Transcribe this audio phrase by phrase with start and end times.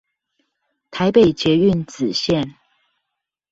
[0.89, 2.55] 臺北捷運紫線